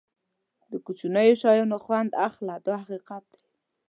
د 0.71 0.73
کوچنیو 0.85 1.39
شیانو 1.41 1.77
خوند 1.85 2.11
اخله 2.27 2.55
دا 2.65 2.75
حقیقت 2.81 3.23
دی. 3.33 3.41